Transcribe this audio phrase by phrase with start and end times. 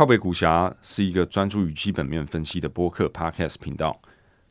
[0.00, 4.00] 靠北股侠是一个专注于基本面分析的播客 Podcast 频道，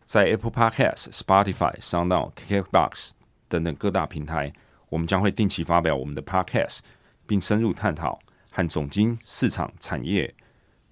[0.06, 3.14] 在 Apple Podcast、Spotify、SoundOn、KKBox
[3.48, 4.54] 等等各大平台，
[4.90, 6.82] 我们将会定期发表我们的 Podcast，
[7.26, 8.20] 并深入探讨
[8.52, 10.36] 和总经、市场、产业、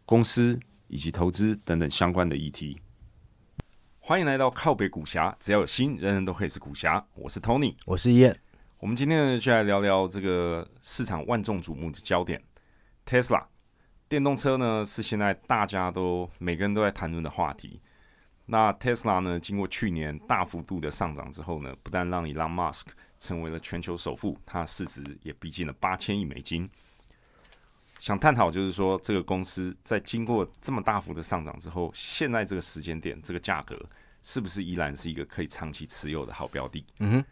[0.07, 2.81] 公司以及投资等等相关的议题。
[3.99, 7.05] 欢迎来到靠北股侠，只要有心，人人都可以是股侠。
[7.13, 8.35] 我是 Tony，我是燕。
[8.79, 12.41] 我们今天呢，就来聊聊这个市场万众瞩目的焦点
[13.05, 13.43] ——Tesla。
[14.09, 17.81] 电动车呢，是现在大家都每个人都在谈论的话题。
[18.45, 22.85] 那 Tesla 呢，经过去年大幅度的上涨之后呢，不但让 Elon Musk
[23.19, 26.69] 成为了全球首富，它市值也逼近了八千亿美金。
[27.99, 33.77] 想探讨就是说，这个公司在经过这么大幅的上涨之后，现在这个时间点，这个价格
[34.21, 36.85] 是不是依然是一个可以长期持有的好标的？
[36.99, 37.25] 嗯哼。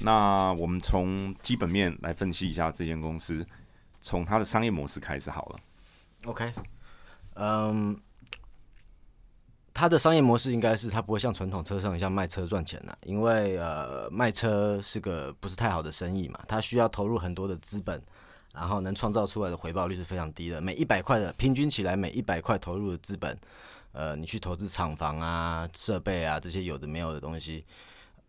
[0.00, 3.46] 那我们从基本面来分析一下这间公司，
[4.00, 5.58] 从它的商业模式开始好了。
[6.26, 6.52] OK，
[7.34, 8.00] 嗯，
[9.74, 18.02] 它的商业模式应该是它不会像传统车商一样卖车赚钱的，因为呃卖车是个不是太好的生意嘛，它需要投入很多的资本，
[18.54, 20.60] 然后能创造出来的回报率是非常低的。
[20.60, 23.36] 每一百块的平均起来，每一百块投入的资本，
[23.92, 27.66] 呃，你去投资厂房啊、设备啊这些有的没有的东西，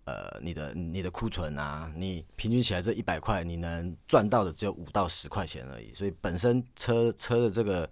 [0.06, 5.92] 呃，你的你的库存啊，你平均起来这一百块，你能赚到的只有五到十块钱而已。
[5.94, 7.89] 所以本身车车的这个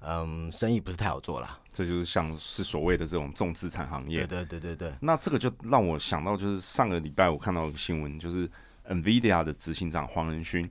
[0.00, 1.58] 嗯生意不是太好做啦。
[1.70, 4.26] 这就是像是所谓的这种重资产行业。
[4.26, 4.92] 对对对对对。
[5.00, 8.50] 那这个就让我想到，就是上个礼拜我看到一个新闻，就是
[8.88, 10.66] NVIDIA 的执行长黄仁勋，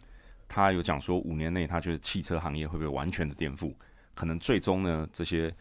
[0.47, 3.71] 他有讲说，五年内他觉得汽车行业会被完全的颠覆，
[4.15, 5.53] 可能最终呢，这些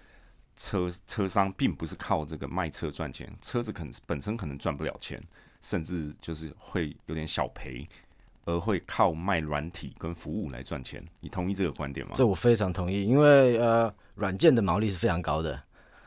[0.59, 5.23] 车车商并不是靠这个卖车赚钱，车子可能本身可能赚不了钱，
[5.62, 7.89] 甚至就是会有点小赔，
[8.45, 11.00] 而会靠卖软体跟服务来赚钱。
[11.20, 12.12] 你同意这个观点吗？
[12.17, 15.62] 这我非常同意，因为呃，软件的毛利是非常高的，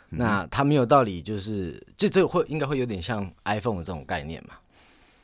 [0.09, 4.55] 那它没有道理，就是这这个会应该会有点像 iPhone 的这种概念嘛？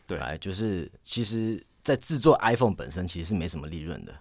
[0.07, 4.16] 对，哎，就是其实在制作 iPhone 本身其实是没什么利润的，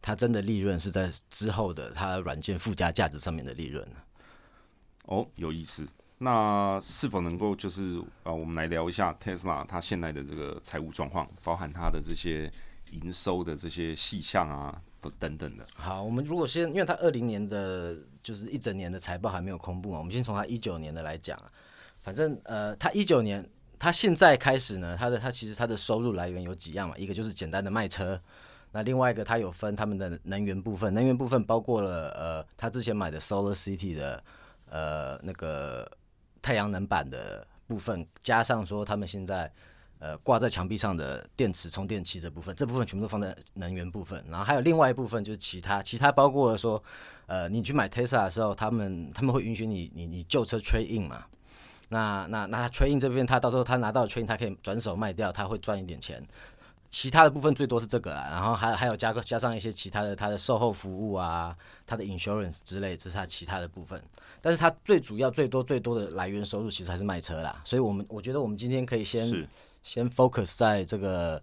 [0.00, 3.86] 它真的利润是在之后的它软件附加价值上面的利润。
[5.06, 5.86] 哦，有意思。
[6.18, 12.50] 那是否能够就是啊，我们来聊一下 Tesla 它现在的这个财务状况，包含它的这些
[12.92, 14.80] 营收的这些细项啊，
[15.18, 15.66] 等等的。
[15.74, 21.38] 好，我们如果先，因为它二零年的就是一整年的财报还没有公布嘛，我们先从它一九年的来讲。
[22.02, 23.46] 反正呃，它一九年，
[23.78, 28.18] 它现在开始呢，它的它其实它的收入来源有几样嘛，一个就是简单的卖车，
[28.72, 34.24] 那另外一个它有分他们的能源部分，能源部分包括了呃，他之前买的 Solar City 的。
[34.68, 35.90] 呃，那个
[36.42, 39.50] 太阳能板的部分，加上说他们现在
[39.98, 44.24] 呃挂在墙壁上的电池充电器这部分，这部分全部都放在能源部分。
[44.28, 46.82] 然后还有另外一部分就是其他，其他包括说，
[47.26, 51.24] 呃，你去买 Tesla 的时候，他们他们会允许你你你旧车 trade in 嘛？
[51.88, 56.20] 那那那 trade in 这边，他到时候他拿到 trade in，他可以转手卖掉，他会赚一点钱。
[56.98, 64.02] 其他的部分最多是这个啦，然后还还有加个加上一些其他的，它的售后服务啊，它的 insurance 之类，这是它其他的部分。
[64.40, 67.60] 但是它最主要、最多、最多的来源收入其实还是卖车啦。
[67.66, 69.46] 所以，我们我觉得我们今天可以先
[69.82, 71.42] 先 focus 在这个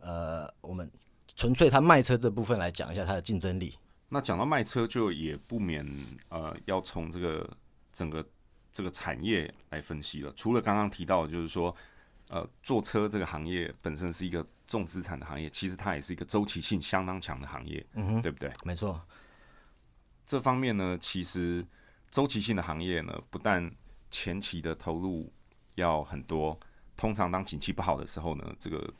[0.00, 0.90] 呃，我们
[1.36, 3.72] 纯粹它卖车这部分来讲一下它的竞争力。
[4.08, 5.86] 那讲到卖车，就也不免
[6.28, 7.48] 呃，要从这个
[7.92, 8.26] 整个
[8.72, 10.32] 这个产业来分析了。
[10.34, 11.72] 除了刚刚提到，就是说。
[12.30, 18.52] 呃，坐车这个行业本身是一个重资产的行业，其实它也是一个周期性相当强的行业，嗯哼，对不对？
[18.64, 19.00] 没错。
[20.26, 21.64] 这方面呢，其实
[22.10, 23.70] 周期性的行业呢，不但
[24.10, 25.32] 前期的投入
[25.76, 26.58] 要很多，
[26.98, 28.92] 通常当景气不好的时候呢，这个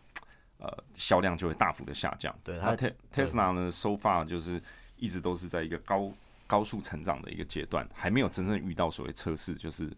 [0.56, 2.34] 呃销量就会大幅的下降。
[2.42, 2.74] 对，它
[3.12, 4.58] Tesla 呢，so far 就是
[4.96, 6.10] 一直都是在一个高
[6.46, 9.94] 高速成长的一个阶段，还没有真正遇到所谓测试，就是。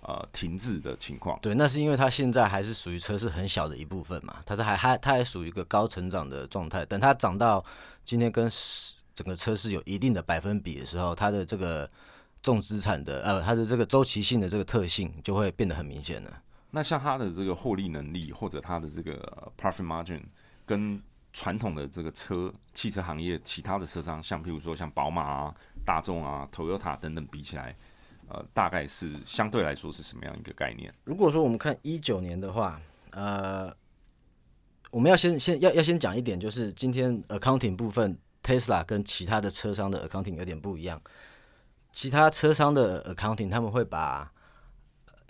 [0.00, 1.38] 呃，停滞的情况。
[1.42, 6.86] 对，那是因为它现在还是属于车市很小的一部分嘛，它是还还它还属于一个高成长的状态。
[6.86, 7.62] 等它涨到
[8.04, 8.48] 今天跟
[9.14, 11.90] 整个车市有一定的百分比的时候，它的这个
[12.40, 16.42] 重资产的呃，它的这个周期性的这个特性就会变得很明显了。
[16.70, 20.22] 那像它的这个获利能力或者它的这个 profit margin，
[20.64, 21.02] 跟
[21.32, 27.76] 传统的这个车汽车行业其他的车商，像譬如说像宝马啊、大众啊、Toyota 等等比起来。
[28.28, 30.92] 呃，大概是相对来说是什么样一个概念？
[31.04, 32.80] 如果说我们看一九年的话，
[33.12, 33.74] 呃，
[34.90, 41.00] 我们要先先要要先讲一点，就是今天 accounting 部分，Tesla 跟其他的车商的 accounting 有点不一样。
[41.92, 44.30] 其他车商的 accounting 他们会把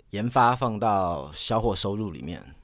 [0.09, 2.55] 研发放到销货收入里面，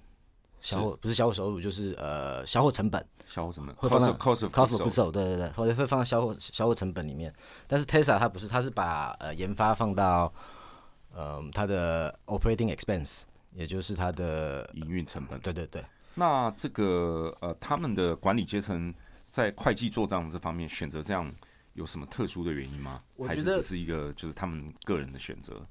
[0.66, 7.32] 销货不是销货收入，就是呃销货成本销货成本会放到 cost of cost of goods sold sold，对对或者会放到销货销货成本里面。
[7.68, 10.34] 但是 Tesla 它不是，它是把呃研发放到
[11.14, 13.24] 呃它的 operating expense，
[13.54, 15.40] 也就是它的营运成本。
[15.40, 15.86] 对对对。
[16.16, 18.92] 那这个呃，他们的管理阶层
[19.30, 21.32] 在会计做账这方面选择这样，
[21.74, 23.04] 有什么特殊的原因吗？
[23.28, 25.62] 还是只是一个就是他们个人的选择？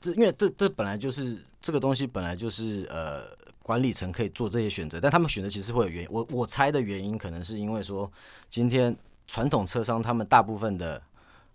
[0.00, 3.34] 这因为这这本来就是这个东西本来就是呃
[3.64, 6.08] 管理层可以做这些选择，但他们选择其实会有原因。
[6.10, 8.10] 我我猜的原因可能是因为说
[8.50, 8.94] 今天
[9.26, 11.00] 传统车商他们大部分的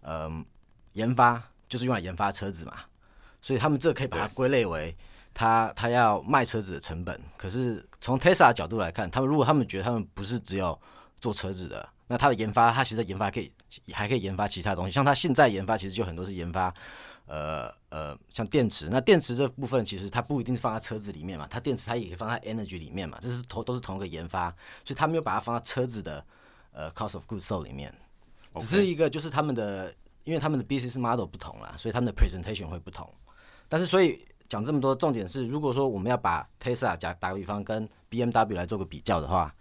[0.01, 0.43] 嗯
[0.93, 2.73] 研发就是用来研发车子嘛，
[3.43, 4.95] 所以他们这可以把它归类为
[5.35, 7.21] 他他要卖车子的成本。
[7.37, 10.77] 可是从 Tesla 的角度来看，他们如果他们觉得他们不是只有
[11.19, 13.51] 做车子的，那他的研发他其实研发可以
[13.91, 16.73] 还可以研发其他东西，像他现在研发其实就很多是研发。
[17.29, 24.49] 呃呃，像电池，那电池这部分其实它不一定是放在车子里面嘛，它电池它也可以放在 energy 里面嘛，这是同都是同一个研发，
[24.83, 26.25] 所以他没有把它放在车子的
[26.71, 27.93] 呃 cost of goods sold 里面，
[28.57, 29.93] 只是一个就是他们的，
[30.23, 33.07] 因为他们的 business model 不同啦，所以他们的 presentation 会不同。
[33.67, 39.53] 但是所以讲这么多，重点是如果说我们要把 Tesla 假打个比方跟 BMW 来做个比较的话，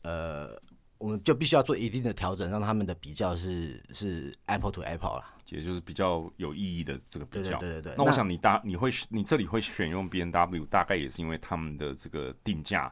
[0.00, 0.58] 呃，
[1.04, 5.34] 我们就必须要做一定的调整，让他们的比较是是 apple to apple 啦。
[5.50, 7.58] 也就是比较有意义的这个比较。
[7.58, 7.94] 对对对对。
[7.98, 12.90] 那我想你大你会你这里会选用 B N W，大概也是因为他们的这个定价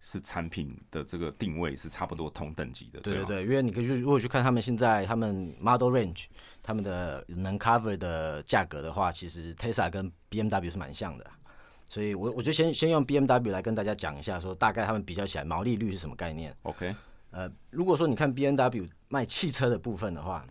[0.00, 6.24] 是产品的这个定位是差不多同等级的，吗对对对，因为你可以去如果去看他们现在他们 model range，
[6.64, 11.30] 他们的能 cover 的价格的话，其实 Tesla 跟 BMW 是蛮像的，
[11.88, 16.52] 所以我我就先先用 BMW 来跟大家讲一下，说大概他们比较起来毛利率是什么概念。
[16.62, 16.92] OK，
[17.32, 20.46] 呃，如果说你看 BMW 卖汽车的部分的话，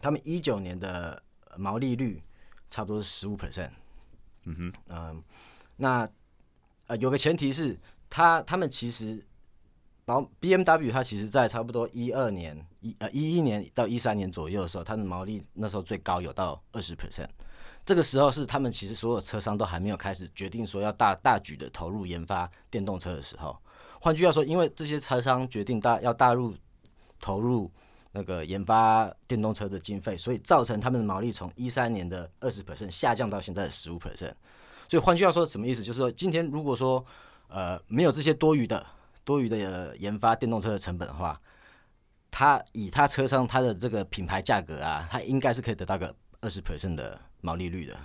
[0.00, 1.22] 他们一九年的
[1.56, 2.22] 毛利率
[2.68, 3.70] 差不多是十五 percent。
[4.44, 5.22] 嗯哼，嗯、
[5.76, 6.08] 那
[6.88, 7.78] 呃有个前提是，
[8.10, 9.24] 他他们其实，
[10.04, 17.28] 保 BMW 它其实在差不多一二年一呃一一年到一三年左右的时候，它的毛利那时候最高有到二十 percent。
[17.84, 23.56] 这个时候是他们其实所有车商都还没有开始决定说要大大举的投入研发电动车的时候。
[24.02, 26.52] 换句话说，因为这些车商决定大要大入
[27.20, 27.70] 投入
[28.10, 34.16] 那个研发电动车的经费，所以造成他们的毛利从一三年的二十%下降到现在的十五%。
[34.88, 35.84] 所以换句话说，什么意思？
[35.84, 37.04] 就是说，今天如果说
[37.46, 38.84] 呃没有这些多余的
[39.24, 41.40] 多余的、呃研发电动车的成本的话，
[42.28, 47.96] 它以它车商它的这个品牌价格啊，它应该是可以得到个二十%的毛利率的。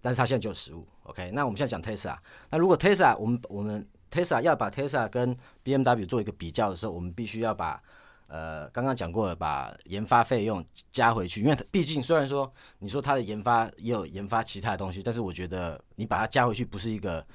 [0.00, 1.30] 但是它现在只有十五，OK？
[1.32, 2.16] 那我们现在讲 Tesla，
[2.48, 7.82] 那如果 Tesla 我们我们 Tesla 要把 Tesla 跟 BMW 做一个比较的时候，我们必须要把
[8.28, 17.26] 呃刚刚讲过了，把研发费用加回去，因为它毕竟虽然说你说它的研发也有研发其他的东西，但是我觉得你把它加回去不是一个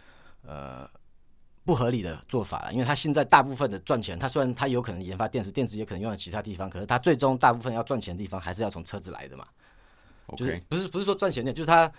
[0.46, 0.90] 呃
[1.66, 9.46] 不合理的做法了，因为它现在大部分的赚钱，它虽然它有可能研发电池，电池也可能用在其他地方，可是它最终大部分要赚钱的地方还是要从车子来的嘛。
[10.38, 11.92] 就是不是不是说赚钱的，就是他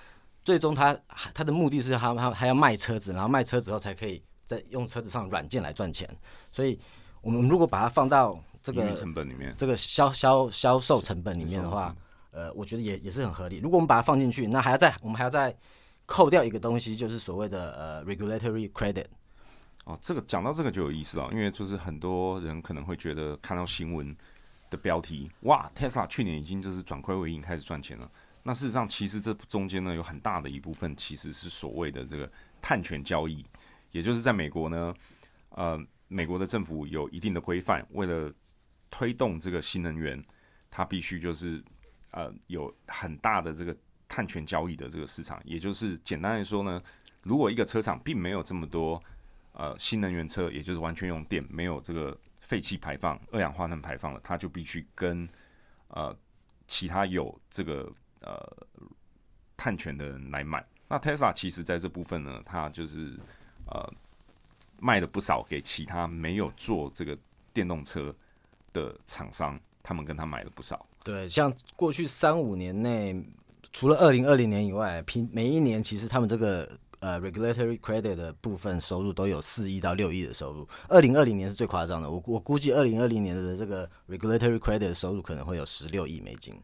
[0.45, 0.97] 最终他
[1.35, 6.09] 他的目的是他他还要卖车子，然后卖车子后才可以再用车子上软件来赚钱。
[6.51, 6.77] 所以
[7.21, 11.95] 我们如果把它放到这个成本里面，这个销销销售成本里面的话，
[12.33, 13.59] 呃，我觉得也也是很合理。
[13.59, 15.57] 如果我们把它放进去，那还要再我们还要再
[16.05, 19.07] 扣掉一个东西，就是所谓的呃 regulatory credit。
[19.85, 24.15] 哦，这个讲到这个就有意思了，因为就是很多人可能会觉得看到新闻
[24.69, 28.11] 的标题，哇，Tesla 去年已经就是转亏为盈，开始赚钱了。
[28.43, 32.31] 那事实上，其实这中间呢有很大的一部分其实是所谓的这个
[32.63, 33.45] 碳权交易，
[33.91, 34.95] 也就是在美国呢，
[35.51, 35.79] 呃，
[36.09, 38.33] 美国的政府有一定的规范，为了
[38.91, 40.23] 推动这个新能源，
[40.71, 41.63] 它必须就是
[42.13, 43.77] 呃有很大的这个
[44.09, 46.83] 碳权交易的这个市场，也就是简单来说呢，
[47.23, 49.03] 如果一个车厂并没有这么多
[49.53, 55.29] 呃新能源车，也就是完全用电，没有这个废气排放、二氧化碳排放了，它就必须跟
[55.89, 56.17] 呃
[56.67, 58.67] 其他有这个呃
[59.57, 60.65] 碳权的人来买。
[60.89, 63.17] 那 Tesla 其实在这部分呢，它就是
[63.71, 63.93] 呃
[64.79, 67.17] 卖了不少给其他没有做这个
[67.53, 68.15] 电动车
[68.73, 70.87] 的厂商，他们跟他买了不少。
[71.03, 73.25] 对，像过去三五年内，
[73.73, 80.69] 除了二零二零年以外，平每一年其实他们这个呃 regulatory credit 的部分收入都有四亿到六亿的收入。
[80.89, 86.55] 二零二零年是最夸张的，我我估计二零二零年的这个 regulatory credit 的收入可能会有十六亿美金。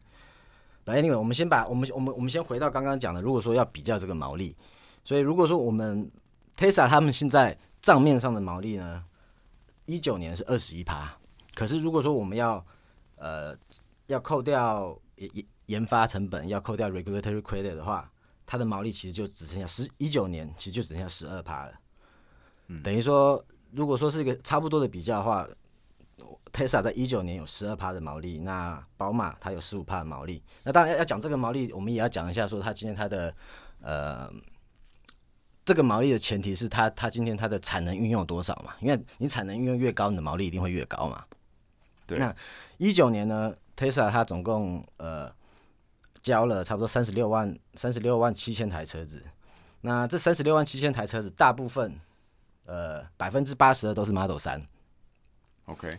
[0.85, 4.55] 来，anyway，我们先把我们我们我们先回到刚刚讲的，如果说要比较这个毛利，
[5.03, 6.09] 所以如果说我们
[6.57, 9.05] Tesla 他们现在账面上的毛利呢，
[9.85, 11.15] 一九年是二十一趴，
[11.53, 12.65] 可是如果说我们要
[13.15, 13.55] 呃
[14.07, 18.11] 要扣掉研研研发成本，要扣掉 regulatory credit 的话，
[18.47, 21.73] 它的毛利其实就只剩下十一九年，其实就只剩下十二趴了。
[22.83, 25.47] 等于说，如果说是一个差不多的比较的话
[26.51, 30.41] ，Tesla 在一九年有十二趴的毛利，那宝马它有十五趴的毛利。
[30.63, 33.31] 那当然要要讲这个毛利，我们也要讲一下说它今天它的
[33.79, 34.27] 呃。
[35.67, 38.73] 这个毛利的前提是它，它今天它的产能运用多少嘛？
[38.79, 41.25] 因为你产能运用越高，你的毛利一定会越高嘛。
[42.05, 42.17] 对。
[42.17, 42.33] 那
[42.77, 45.29] 一九年呢，Tesla 它总共呃
[46.21, 49.21] 交了差不多三十六万三十六万七千台车子。
[49.81, 51.99] 那这三十六万七千台车子，大部分
[52.65, 54.65] 呃百分之八十的都是 Model 三。
[55.65, 55.97] OK。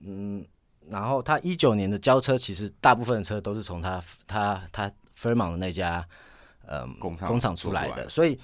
[0.00, 0.46] 嗯，
[0.88, 6.06] 然后它一九年的交车，其实大部分的车都是从它它它 Firma 的那家
[6.64, 8.38] 呃工厂工厂出来的，所以。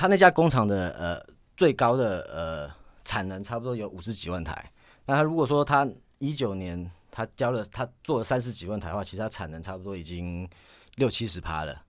[0.00, 4.72] 他那家工厂的呃最高的呃产能差不多有五十几万台，
[5.04, 10.48] 那他如果说他一九年他交了他做了三十几万台的话，其实他产能差不多已经
[10.94, 11.82] 六七十趴了。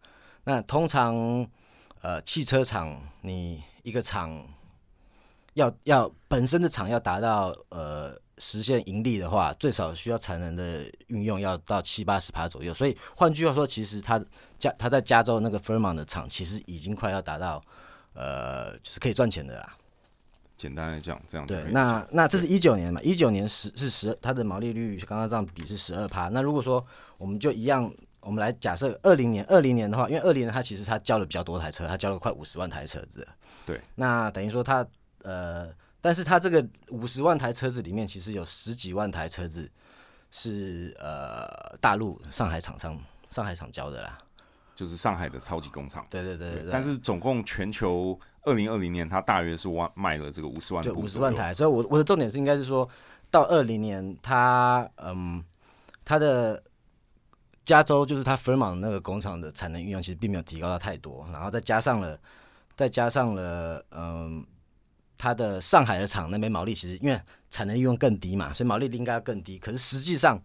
[0.44, 1.16] 那通常
[2.02, 4.46] 呃汽车厂你一个厂
[5.54, 12.74] 要要本身的厂要达到呃实现盈利的话，最少需要产能的运用要到七八十趴左右。
[12.74, 14.22] 所以换句话说，其实他
[14.60, 17.62] 加他在加州那个 f i r m a 的厂其实已经快要达到。
[18.14, 19.78] 呃，就是可以赚钱的啦。
[20.56, 21.64] 简单来讲，这样对。
[21.72, 23.02] 那那这是一九年嘛？
[23.02, 26.28] 一九年十是十，它的毛利率刚刚这样比是十二趴。
[26.30, 26.86] 那如果说
[27.18, 33.28] 我们就一样，我们来假设二零年，二零年的话，因为二零年它其实它交了比较多台车，它交了快五十万台车子。
[33.66, 33.82] 对。
[33.96, 34.86] 那等于说它
[35.24, 39.68] 呃，但是它这个五十万台车子里面，其实有十几万台车子
[40.30, 42.96] 是呃大陆上海厂商
[43.30, 44.16] 上海厂交的啦。
[44.82, 46.66] 就是上海的超级工厂，对对对。
[46.72, 51.54] 但是总共全球二零二零年，它大约是万卖了这个五十万，对五十万台。
[51.54, 52.90] 所以，我我的重点是应该是说
[53.30, 55.44] 到二零年，它嗯，
[56.04, 56.64] 它的
[57.64, 62.20] 加州就是它 f i r m 那个工厂的产能运用其实并没有提高到太多，然后再加上了
[62.76, 64.44] 再加上了嗯，
[65.16, 67.22] 它的上海的厂那边毛利其实因为
[67.52, 69.60] 产能运用更低嘛，所以毛利应该要更低。
[69.60, 70.42] 可是实际上，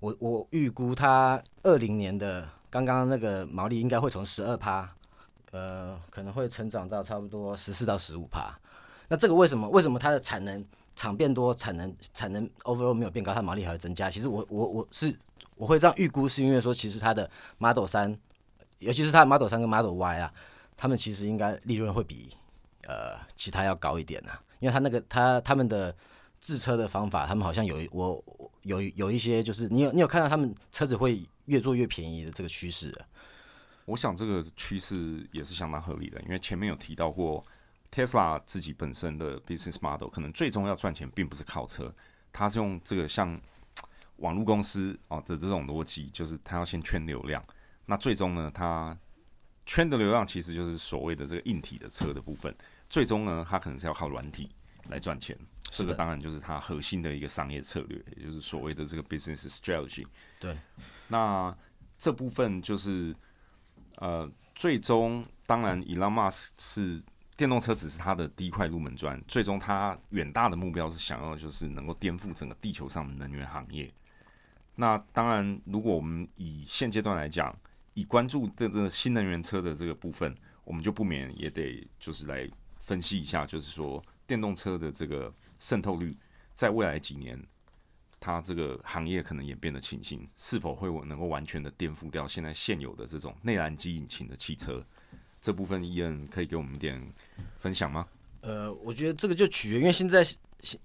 [0.00, 2.48] 我我预估它二零年的。
[2.84, 4.88] 刚刚那个毛利应该会从十二趴，
[5.52, 8.52] 呃，可能会成长到差不多十四到十五趴。
[9.08, 9.68] 那这个为什么？
[9.68, 10.64] 为什么它的产能
[10.94, 14.10] 厂变多，产能产能 overall 没有变高，它毛利还会增加？
[14.10, 15.16] 其实我我我是
[15.54, 18.18] 我会这样预估，是因为说其实它的 Model 三，
[18.78, 20.32] 尤其是它的 Model 三跟 Model Y 啊，
[20.76, 22.36] 他们其实应该利润会比
[22.88, 25.94] 呃其他要高一点呐，因为它那个它他们的
[26.40, 28.24] 制车的方法，他们好像有我
[28.62, 31.24] 有有一些就是你有你有看到他们车子会。
[31.46, 32.94] 越做越便宜的这个趋势，
[33.84, 37.44] 我想这个趋势也是相当合理的，因为前面有提到过
[37.90, 41.94] ，Tesla 自己本身的 business model 可能最终要赚钱，并不是靠车，
[42.32, 43.40] 它是用这个像
[44.16, 47.42] 网络公司哦的这种逻辑，就是它要先圈流量，
[47.86, 48.96] 那最终呢，它
[49.64, 52.54] 圈的流量其实就是所谓的这个硬体的车的部分，
[52.88, 54.50] 最终呢，它可能是要靠软体
[54.88, 55.36] 来赚钱。
[55.72, 60.06] 这个当然就是它核心的一个商业策略，也就是所谓的这个 business strategy。
[60.38, 60.56] 对，
[61.08, 61.56] 那
[61.98, 63.14] 这部分就是
[63.98, 67.02] 呃，最终当然，Elon Musk 是
[67.36, 73.92] 电动车只是他的第一块入门砖，最终他远大的目标是想要就是能够颠覆整个地球上的能源行业。
[74.74, 77.54] 那当然，如果我们以现阶段来讲，
[77.94, 80.34] 以关注这这新能源车的这个部分，
[80.64, 85.32] 我们就不免也得就是来分析一下，就是说电动车的这个。
[85.58, 86.14] 渗透率
[86.52, 87.42] 在未来几年，
[88.26, 94.84] 它这个行业可能演变的情形，是否会能够完全的颠覆掉现在现有的这种内燃机引擎的汽车？
[95.40, 97.00] 这部分伊恩可以给我们一点
[97.56, 98.04] 分享吗？
[98.40, 100.26] 呃，我觉得这个就取决，因为现在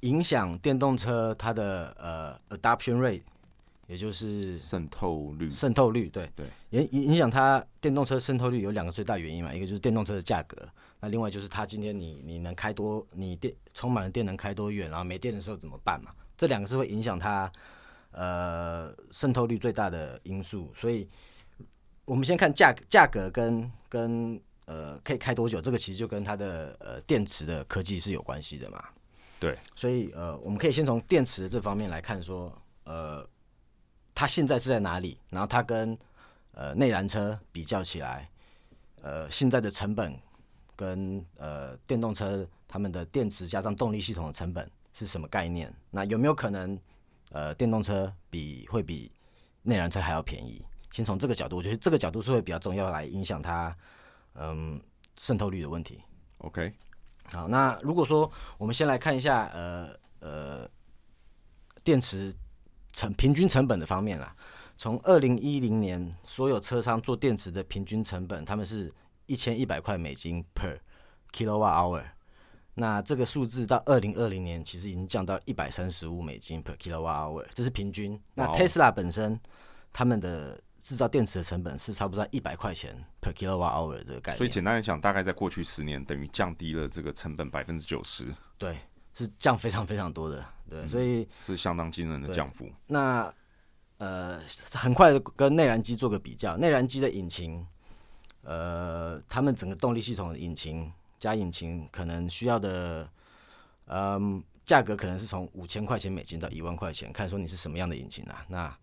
[0.01, 3.23] 影响电动车它的呃 adoption rate，
[3.87, 10.55] 也就是渗透率，渗透率对对，影影影响它电动车渗透率有两个最大原因嘛，一个就是电动车的价格。
[10.99, 16.11] 那另外就是它今天你你能开多你电充满了电能开多远，然后没电的时候怎么办嘛？
[16.41, 17.51] 这两个是会影响它
[18.13, 20.73] 呃渗透率最大的因素。
[20.73, 21.07] 所以
[22.03, 28.83] 我们先看价价格跟跟呃可以开多久，这个其实就跟它的呃电池的科技是有关系的嘛。
[29.39, 32.51] 对，所以呃我们可以先从电池这方面来看，说
[32.85, 33.23] 呃
[34.15, 35.95] 它现在是在哪里，然后它跟
[36.53, 38.27] 呃内燃车比较起来，
[39.03, 40.19] 呃现在的成本。
[40.73, 45.73] 跟呃电动车他们的电池加上动力系统的成本是什么概念？
[45.89, 46.79] 那有没有可能
[47.31, 49.11] 呃电动车比会比
[49.63, 50.65] 内燃车还要便宜？
[50.91, 53.75] 先从这个角度，我觉得这个角度是会比较重要来影响它
[54.35, 54.81] 嗯
[55.17, 56.01] 渗透率的问题。
[56.39, 56.73] OK，
[57.31, 60.69] 好，那如果说我们先来看一下呃呃
[61.83, 62.33] 电池
[62.91, 64.35] 成平均成本的方面啦，
[64.77, 68.93] 从二零一零年所有车商做电池的平均成本，他们是。
[69.27, 70.77] 一千一百块美金 per
[71.31, 72.03] kilowatt hour，
[72.73, 78.19] 那这个数字到二零二零年其实已经降到一百三十五美金 per kilowatt hour，这是平均。
[78.33, 79.39] 那 Tesla 本身
[79.91, 84.37] 他们的制造电池的成本是差不多在一百块钱 per kilowatt hour 的这个概念。
[84.37, 88.77] 所以简单来讲，大概在过去十年，等于降低了这个成本百分之九十，对，
[89.13, 90.39] 是降非常非常多的。
[90.39, 92.65] 嗯对，所以是相当惊人的降幅。
[92.87, 93.31] 那
[93.97, 94.39] 呃，
[94.73, 97.67] 很快的跟内燃机做个比较，内燃机的引擎，
[98.41, 100.89] 呃，他们整个动力系统的引擎
[101.21, 103.07] 加引擎可能需要的，
[103.85, 108.43] 嗯，价格可能是从五千块钱美金到一万块钱，看说你是什么样的引擎啊。
[108.49, 108.75] 那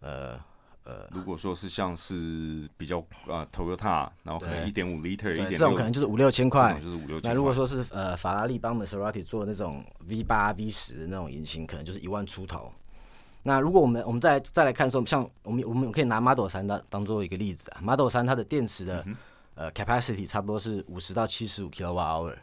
[0.00, 0.38] 呃
[0.82, 6.74] 呃，如果说是像是比较啊 Toyota，然后可能一点五 liter，一，点这种可能就是五六千块。
[6.82, 7.30] 就是五六千。
[7.30, 12.72] 那如果说是呃法拉利帮 Maserati 做那种 V 八 V 十的那种引擎，可能就是一万出头。
[13.42, 19.04] 那如果我们我们再再来看说，像我们我们可以拿 Model 三当当做一个例子啊，Model 三它的电池的、
[19.56, 22.36] 呃 capacity 差不多是五十到七十五 kilowatt hour。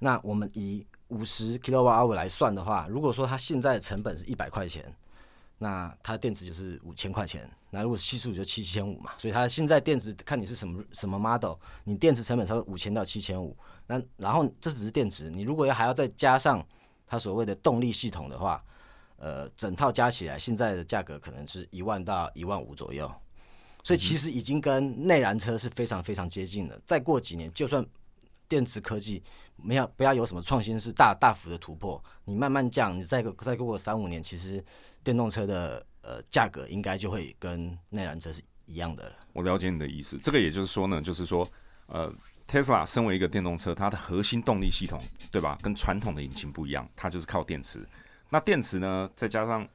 [0.00, 4.92] 那我们以五十 kilowatt hour 来算的话，如果说它现在的成本是一百块钱，
[5.58, 7.48] 那它的电池就是五千块钱。
[7.70, 11.54] 那如果七十五就七千五嘛，所以它现在电池看你是什么什么 model，
[11.84, 13.56] 你电池成本差不多五千到七千五。
[13.86, 16.64] 那然后这只是电池，你如果要还要再加上
[17.06, 18.62] 它所谓的动力系统的话，
[19.16, 23.10] 呃，整套加起来现在的价格可能是一万到一万五左右。
[23.84, 26.80] 所以其实已经跟内燃车是非常非常接近的。
[26.84, 27.84] 再过几年，就算
[28.48, 29.22] 电池科技
[29.56, 34.64] 没有不要有什么创新是大大幅的突破，你慢慢降，你再个再过个三五年，其实
[35.04, 39.16] 电动车的呃价格应该就会跟内燃车是一样的了。
[39.34, 41.46] 我了解你的意思，这个也就是说呢，就是说，
[41.86, 42.10] 呃
[42.48, 44.98] ，Tesla 身为一个电动车，它的核心动力系统，
[45.30, 45.58] 对吧？
[45.62, 47.86] 跟传统的引擎不一样，它就是靠电池。
[48.30, 49.68] 那电池呢，再加上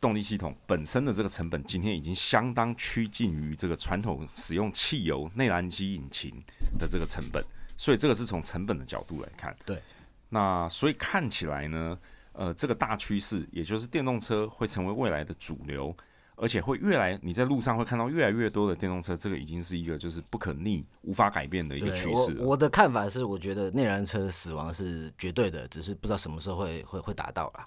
[0.00, 6.30] 动力系统本身的这个成本，今天已经相当趋近于这个传统使用汽油内燃机引擎
[6.78, 7.44] 的这个成本，
[7.76, 9.54] 所以这个是从成本的角度来看。
[9.64, 9.80] 对。
[10.28, 11.98] 那所以看起来呢，
[12.32, 15.96] 呃，这个大趋势，也就是电动车会成为未来的主流。
[16.40, 22.36] 而且会越来，你在路上会看到越来越多的电动车，这个已经是一个就是不可逆、无法改变的一个趋势。
[22.38, 27.66] 我我的看法是，我觉得内燃车死亡是绝对的，只是不知道什么时候会会会达到啦。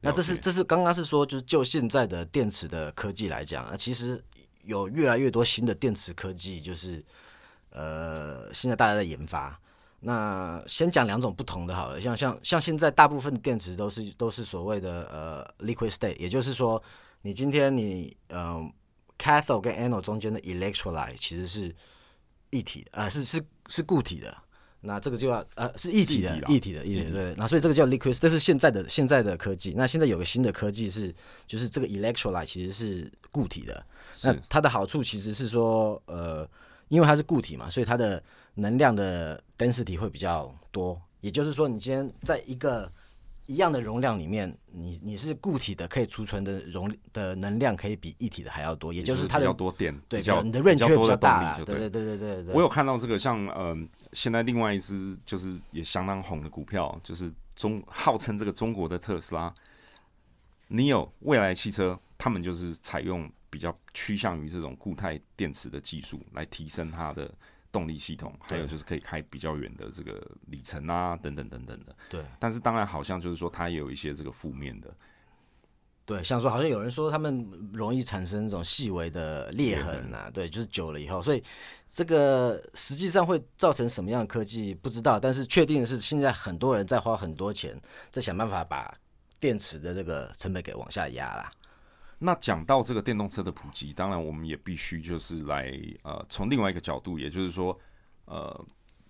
[0.00, 4.22] 那这是这是刚刚是说，就是就现在的电池的科技来讲，啊，其实
[4.62, 7.04] 有越来越多新的电池科技，就是
[7.70, 9.58] 呃，现在大家在研发。
[9.98, 16.80] 那先讲两种不同的好了，像像像现在大部分的电池都是都是所谓的呃 liquid state，也就是说，
[17.22, 18.62] 你今天你呃
[19.18, 21.74] cathode 跟 anode 中间的 electrolyte 其实是
[22.50, 24.36] 一体的，呃是是是固体的。
[24.80, 29.74] 那这个就要呃是一体的一体的一体的对，那所以这个叫 liquid，这是现在的现在的科技。
[29.76, 31.14] 那现在有个新的科技是，
[31.46, 33.84] 就是这个 electrolyte 其实是固体的。
[34.22, 36.48] 那它的好处其实是说，呃，
[36.88, 38.22] 因为它是固体嘛，所以它的
[38.54, 41.00] 能量的 density 会比较多。
[41.20, 42.90] 也就是说，你今天在一个
[43.46, 51.52] 一样的容量里面，你你是固体的，可以储存的容的能量可以比液体的还要多，也就是它比的较多电，对比较你的 range 比比较多的大。
[51.52, 52.54] 力就对对对对对对对。
[52.54, 59.54] 我有看到这个像，嗯、现在另外一只就是也相当红的股票，就是中号称这个中国的特斯拉
[60.70, 67.32] ，Neo 未来汽车，他们就是采用比较趋向于这种固态电池的技术来提升它的
[67.76, 70.12] 动力系统，还有对就是可以开比较远的这个
[70.46, 71.94] 里程啊，等等等等的。
[72.08, 74.88] 对但是当然，好像就是说它也有一些这个负面的，
[76.06, 81.42] 对，像说好像有人说他们容易产生这种细微的裂痕啊，对，就是久了以后，所以
[81.86, 87.78] 这个实际上会造成什么样的科技不知道，但是确定的是，现在很多人在花很多钱
[88.10, 88.92] 在想办法把
[89.38, 91.52] 电池的这个成本给往下压啦。
[92.18, 95.70] 那讲到这个电动车的普及，当然我们也必须就是来
[96.02, 97.78] 呃，从另外一个角度，也就是说，
[98.24, 98.64] 呃，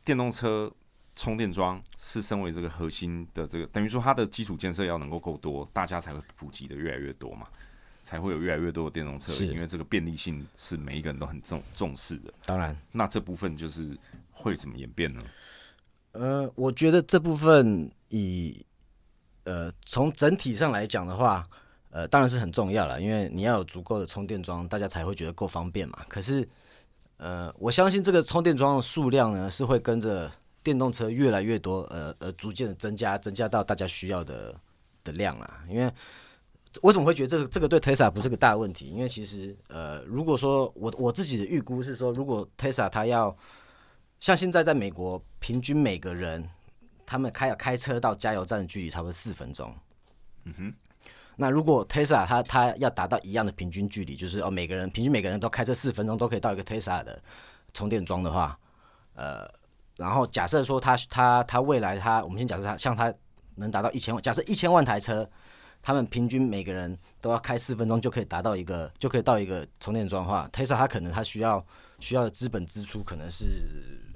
[0.04, 0.72] 电动车
[1.14, 7.46] 充电桩是身为这个核心的这个，等于说它的基础建设要能够够多，大家才会普及的越来越多嘛，
[8.02, 12.34] 才会有越来越多的电动车，是因为这个便利性是每一个人都很重重视的。
[12.44, 13.96] 当然，那这部分就是
[14.32, 15.22] 会怎么演变呢？
[16.12, 18.66] 呃，我觉得这部分以
[19.44, 21.46] 呃从整体上来讲的话，
[21.96, 26.04] 呃，当然是很重要了，因为你要有足够的充电桩，大家才会觉得够方便嘛。
[26.10, 26.46] 可是，
[27.16, 30.30] 呃，我相信这个充电桩的数量呢，是会跟着
[30.62, 34.54] 电动车越来越多，呃呃，逐渐的增加，增加到大家需要的
[35.04, 35.64] 的量啦。
[35.70, 35.90] 因为
[36.82, 38.90] 为什么会觉得这个这个对 Tesla 不是个大问题？
[38.90, 43.34] 因为其实，呃，如果说我我自己的预估是说，如果 Tesla 它要
[44.20, 46.46] 像现在在美国，平均每个人
[47.06, 49.74] 他们开开车到加油站的距离差不多四分钟。
[50.44, 50.74] 嗯哼，
[51.36, 57.22] 那如果 Tesla 它它要达到一样的平均距离，就是哦每个人平均每个人都开车四分钟都可以到一个 Tesla 的
[57.74, 58.58] 充电桩的话，
[59.14, 59.46] 呃，
[59.96, 63.12] 然后假设说它它它未来它，我们先假设它像它
[63.56, 65.28] 能达到一千万，假设一千万台车，
[65.82, 71.64] 他们平均每个人都要开四分钟就可以达到一个就可以到一个充电桩的话，Tesla 它可能它需要
[72.00, 73.44] 需要的资本支出可能是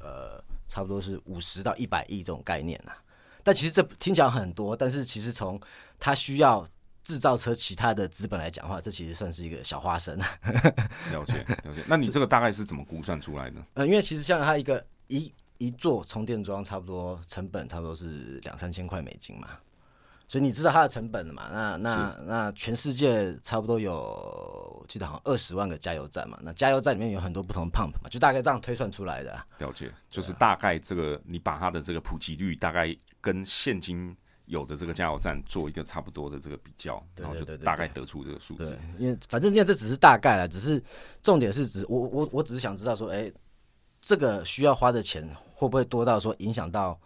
[0.01, 2.97] 呃差不多是五十到一百亿这种概念啊。
[3.43, 5.61] 但其实这听起来很多，但是其实从
[5.99, 6.67] 它需要
[7.11, 10.17] 制造车其他的资本来讲的话，这其实算是一个小花生。
[11.11, 13.57] 了解了解，那你这个大概是怎么估算出来的？
[13.75, 19.49] 呃，因为其实像它一个一一座充电桩，差不多成本差不多是两三千块美金嘛，
[20.29, 21.49] 所以你知道它的成本了嘛？
[21.53, 29.45] 那那那全世界差不多有，我记得好像二十万个加油站嘛，那加油站里面有很多不同的 pump 嘛，就大概这样推算出来的啊。
[29.59, 34.17] 了解，就是大概这个你把它的这个普及率大概跟现今
[34.51, 40.83] 有的这个加油站做一个差不多的这个比较，然后就大概得出这个数字对。，因为反正现在这只是大概了，只是
[41.23, 43.33] 重点是指我我我只是想知道说，哎、
[44.01, 47.01] 这个需要花的钱会不会多到说影响到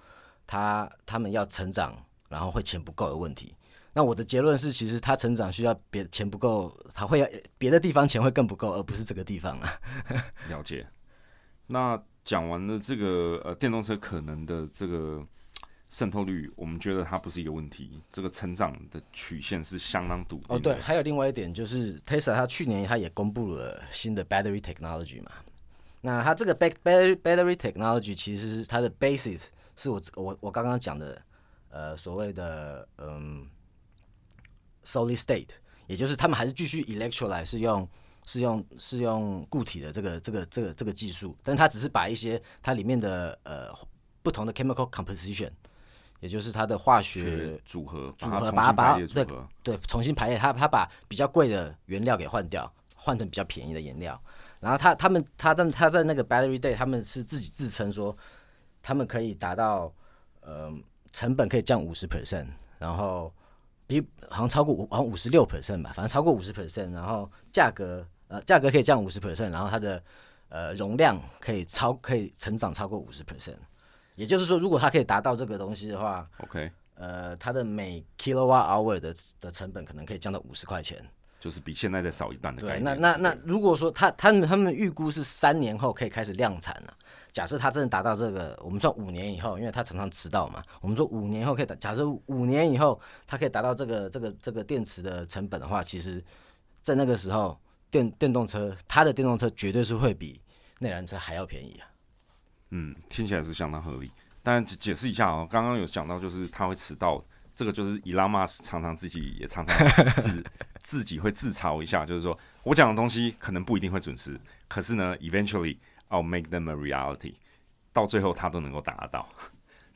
[0.46, 1.94] 他他们要成长，
[2.28, 3.54] 然后会钱不够的问题？
[3.92, 7.28] 那我的结论是，其实他成长需要别钱不够，他会要
[7.58, 9.72] 别的地方钱会更不够，而不是这个地方啊。
[10.50, 10.84] 了解。
[11.66, 15.24] 那讲完了这个呃电动车可能的这个
[15.94, 20.54] 渗透率，我们觉得它不是一个问题，这个成长的曲线是相当笃定的。
[20.56, 25.30] 哦，对，还有另外一点就是 Tesla 它去年它也公布了新的 battery technology 嘛。
[26.00, 29.44] 那它这个 back battery battery technology 其实是它的 basis
[29.76, 31.22] 是我我我刚刚讲的
[31.68, 33.46] 呃所谓的嗯
[34.82, 35.50] solid state，
[35.86, 37.88] 也就是他们还是继续 electrolyte 是用
[38.24, 43.72] 是用是用固体的这个这个这个这个技术，但它只是把一些它里面的呃
[44.24, 45.50] 不同的 chemical composition，
[46.24, 49.26] 也就是它的化学学组合，组合把它把对。
[49.62, 54.18] 对，重新排列，它它把比较贵的原料给换掉，换成比较便宜的颜料。
[54.58, 58.16] 然后他他们他在他在那个 Battery Day，他们是自己自称说，
[58.82, 59.92] 他们可以达到
[60.40, 60.72] 呃
[61.12, 62.46] 成本可以降五十 percent，
[62.78, 63.30] 然后
[63.86, 70.02] 比好像超过五好像五十六 percent 吧，反正超过五十 percent，然后价格呃价格可以降五十 percent，然后它的
[70.48, 73.58] 呃容量可以超可以成长超过五十 percent。
[74.16, 81.04] 也就是说，如果它可以达到这个东西的话，OK，呃，它的每 kilowatt hour 的的成本可能可以降到五十块钱。
[81.40, 86.94] 就是比现在再少一半的概对，那那那如果说他他们他们预估是三年后可以开始量产了、
[87.32, 96.24] 假设他真的达到这个，我们算五年以后，因为他常常迟到嘛，我们说五年后可以达，假设五年以后他可以达到这个这个这个电池的成本的话，其实，
[96.80, 100.40] 在那个时候电电动车它的电动车绝对是会比
[100.78, 101.84] 内燃车还要便宜啊。
[102.70, 104.10] 嗯，听起来是相当合理。
[104.42, 107.24] 但解解释一下哦，刚刚有讲到，就是他会迟到，
[107.54, 110.44] 这个就是伊拉马斯常常自己也常常自
[110.82, 115.78] 自己会自嘲一下，就是说我讲的东西可能不一定会准时，可是呢，eventually
[116.10, 117.34] I'll make them a reality，
[117.92, 119.26] 到最后他都能够达到。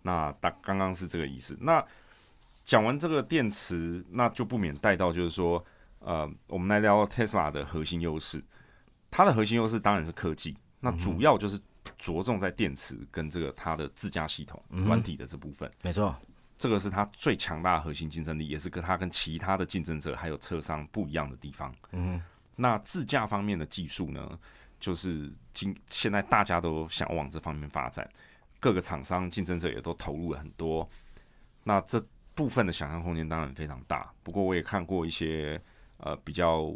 [0.03, 1.59] 那大刚刚是这个意思。
[1.61, 1.85] 那
[2.65, 5.63] 讲完这个电池，那就不免带到就是说，
[5.99, 8.43] 呃，我们来聊 Tesla 的核心优势。
[9.11, 11.59] 它的核心优势当然是科技，那主要就是
[11.99, 16.15] 着重在电池跟这个它的自驾系统软体的这部分，没错，
[16.57, 21.75] 这个是它最强大的核心竞争力，也是跟它跟其他的竞争者还有车商不一样的地方。
[21.93, 22.23] 嗯，
[22.57, 24.39] 那自驾方面的技术呢，
[24.79, 28.09] 就是今现在大家都想往这方面发展，
[28.61, 30.89] 各个厂商竞争者也都投入了很多。
[31.65, 32.03] 那这
[32.35, 35.61] 部分的想象空间当然非常大，不过我也看过一些
[35.99, 36.73] 呃比较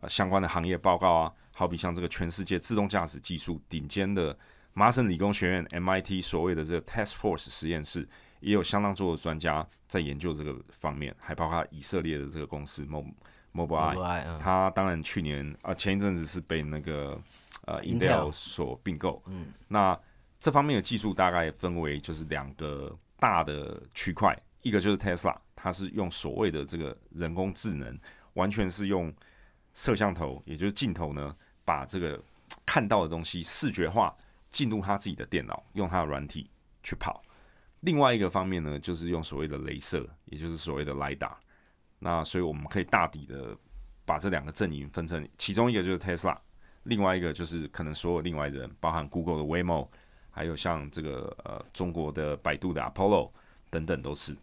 [0.00, 4.36] 呃相关的行业报告啊，好比像这个全世界自动驾驶技术顶尖的
[4.74, 8.06] 麻省理工学院 MIT 所谓的这个 Task Force 实验室，
[8.40, 13.06] 也有相当多的专家在研究这个方面，还包括以色列的这个公司 Mo
[13.54, 14.38] 嗯。
[14.38, 17.18] 他当然去年啊、前一阵子是被那个
[17.66, 19.22] 呃 Intel 所并购。
[19.26, 19.98] 嗯，那
[20.40, 27.96] 这方面的技术大概分为就是两个大的区块，一个就是 Tesla，它是用所谓的这个人工智能，
[28.32, 29.14] 完全是用
[29.72, 31.34] 摄像头，也就是镜头呢，
[31.64, 32.20] 把这个
[32.66, 34.14] 看到的东西视觉化
[34.54, 36.48] 进入他自己的电脑，用他的软体
[36.84, 37.20] 去跑。
[37.80, 41.36] 另外一个方面呢，就是用所谓的镭射，也就是所谓的雷达。
[41.98, 43.56] 那所以我们可以大体的
[44.04, 46.38] 把这两个阵营分成，其中一个就是 Tesla，
[46.84, 49.88] 另外一个就是可能所有另外的人，包含 Google 的 Waymo，
[50.30, 53.32] 还有像这个呃中国的百度的 Apollo
[53.70, 54.36] 等等都是。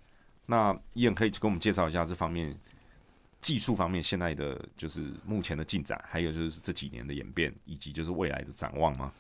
[0.46, 2.60] 那伊恩可以跟我们介绍一下这方面
[3.40, 9.12] 技术方面现在的就是目前的进展，还有就是这几年的演变，以及就是未来的展望吗？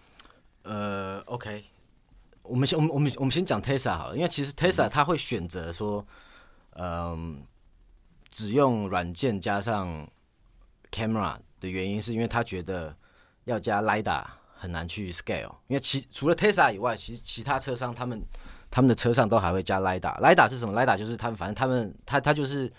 [0.63, 1.63] 呃，OK，
[2.43, 6.05] 我们先我们我们我们先讲 Tesla 好了，因为其实 Tesla 它会选择说，
[6.75, 7.43] 嗯、
[8.29, 10.07] 只用软件加上
[10.91, 12.95] camera 的原因，是因为他觉得
[13.45, 18.21] 要加 lidar 很难去 scale，因为其除了 Tesla 以外，其实其他车商他们
[18.69, 22.71] 他们的车上都还会加 LiDAR，LiDAR 是什么？LiDAR 就是他们反正他们他他就是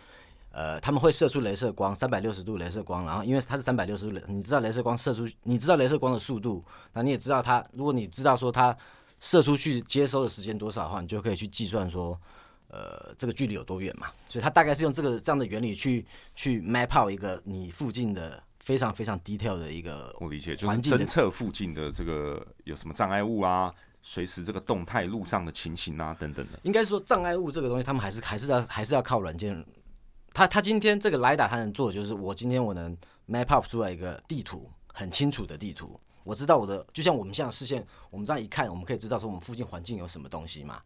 [0.52, 8.76] 呃他们会射出镭射光，三百六十度镭射光，然后因为它是三百六十度，你知道镭射光射出，你知道镭射光的速度，那你也知道它，如果你知道说它
[9.18, 12.18] 射出去接收的时间多少的话，你就可以去计算说。
[12.74, 14.06] 呃，这个距离有多远嘛？
[14.30, 26.58] 所以它大概是用这个这样的原理去去 map out 一个你附近的非常非常 detail 的一个我理解，就是侦测附近的这个有什么障碍物啊，随时这个动态路上的情形啊等等的。
[26.62, 29.62] 应该说障碍物这个东西，他们还是还是要还是要靠软件。
[30.32, 32.96] 他他今天这个雷达他能做的就是，我今天我能
[33.28, 35.98] map up 出来一个地图，很清楚的地图。
[36.24, 40.80] 我知道我的，就像我们现在视线，我们这样一看，我们可以知道说我们附近环境有什么东西嘛。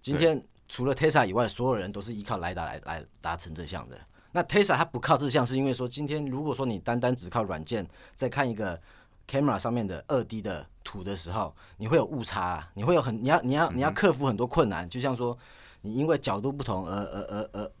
[0.00, 0.42] 今天。
[0.68, 3.98] 除了 Tesla 以外，所有人都是依靠雷达来来达成这项的。
[4.30, 8.80] 那 Tesla 它不靠这项，是因为说今天如果说你单单只靠软件在看一个
[9.28, 14.88] camera 上面的二 D 的图的时候，你会有误差，你会有很你要你要你要克服很多困难。
[14.88, 15.36] 就像说
[15.82, 17.72] 你因为角度不同而而而而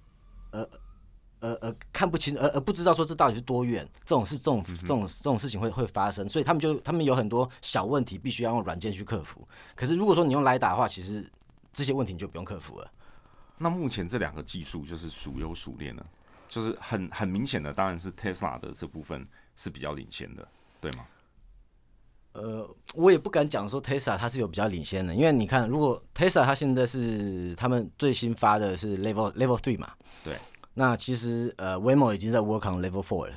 [0.52, 0.68] 而
[1.40, 6.28] 而而看不清，而而不知道说这到底是多远，这种是这种这种这种事情会会发生。
[6.28, 9.46] 所以他们就他们有很多小问题必须要用软件去克服。
[9.74, 11.28] 可是如果说你用来打的话，其实
[11.72, 12.88] 这些问题你就不用克服了。
[13.58, 16.04] 那目前这两个技术就是孰优孰劣呢？
[16.48, 20.46] 就是很很明显的，当然是 Tesla 的这部分是比较领先的，
[20.80, 21.06] 对吗？
[22.32, 29.92] 呃，我也不敢讲说 Tesla 它是有比较领先的，因为你看，如果 Tesla 它现在是他们最新发的是 Level Level Three 嘛，
[30.24, 30.36] 对。
[30.74, 33.34] 那其实呃，Waymo 已经在 work on Level Four 了，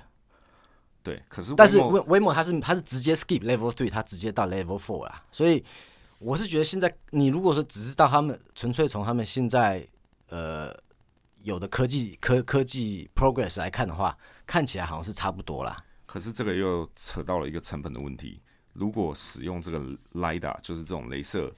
[1.04, 1.22] 对。
[1.28, 5.64] 可是但是 Waymo 它是它是直接 skip Level Three，它直接到 Level Four 啊，所以。
[6.18, 9.86] 我是觉得现在你如果说只是到他们纯粹从他们现在
[10.30, 10.74] 呃
[11.44, 15.78] 有的科技科科技 progress 来看的话，看起来好像是差不多啦。
[16.06, 18.42] 可是这个又扯到了一个成本的问题。
[18.76, 19.80] 如果使用这个
[20.14, 21.52] lidar，就是这种镭射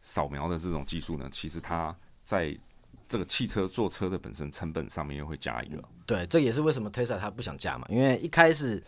[0.00, 2.56] 扫描的这种技术呢，其实它在
[3.08, 5.82] 这个汽车坐车的本身成本上面又会加一个。
[6.06, 8.80] 对，这也是为什么 Tesla 它不想加嘛，因为一开始。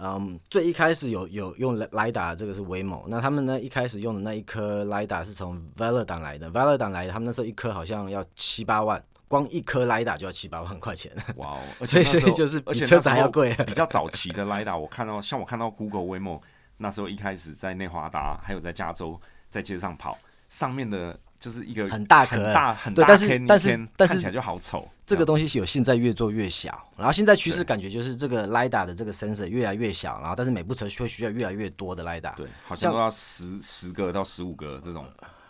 [0.00, 3.02] 嗯，最一开始有有用雷达，这个是 Waymo。
[3.08, 11.10] 那他们呢一开始用的那一颗雷达是从 Velodyne 来的，Velodyne 来的，他们那时候一颗好像要七八万，光一颗雷达就要七八万块钱。
[11.34, 11.60] 哇哦！
[11.84, 13.52] 所以所以就是比车子还要贵。
[13.66, 16.40] 比较早期的雷达，我看到像我看到 Google Waymo
[16.78, 21.18] 那时候一开始在内华达还有在加州在街上跑，上面的。
[21.40, 24.88] 就是一个很大很大很大，但是但是但是看起来就好丑。
[25.06, 32.34] 这个东西是有现在越做越小，然后现在趋势感觉就是这个 lidar 的这个 sensor 越来越小，然后但是每部车会需要越来越多的 lidar。
[32.34, 35.06] 对，好像都要十十个到十五个这种。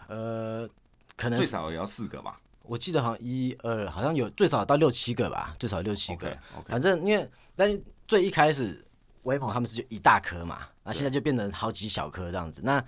[0.09, 0.69] 呃，
[1.17, 2.39] 可能最少也要四个吧。
[2.65, 6.37] 我记得好像一二，好像有最少到六七个吧，最少六七个。
[6.67, 8.85] 反正因为但是最一开始。
[9.29, 12.63] 微鹏他们是就一大颗嘛，那现在就变成好几小颗这样子。
[12.65, 12.83] 那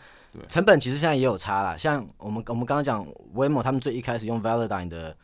[0.48, 5.14] 成本其实现在也有差啦，像我们我们刚刚讲威猛他们最一开始用 Velodyne 的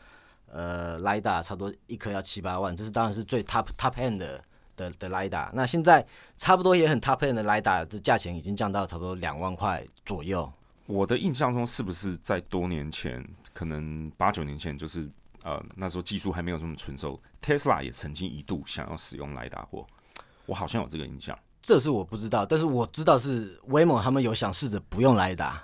[0.52, 4.44] 呃 lidar，差不多一颗要七八万，这是当然是最 top top end 的
[4.76, 5.48] 的的 lidar。
[5.54, 10.52] 那现在差不多也很 top end 的 lidar 的价钱已经降到差不多两万块左右。
[10.84, 15.08] 我的印象中是不是在多年前，可能八九年前，就是
[15.42, 19.86] 呃那时候技术还没有这么纯熟，Tesla 也曾经一度想要使用 lidar 过。
[20.46, 25.62] 我好像有这个印象，这是我不知道，但是我知道是 Waymo 他们有想试着不用雷达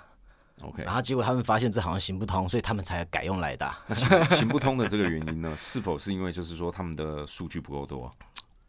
[0.61, 3.77] ，OK，然后结果他们发现这好像行不通，所以他们才改用雷达。
[4.31, 8.11] 行不通的这个原因呢，是否是因为就是说他们的数据不够多？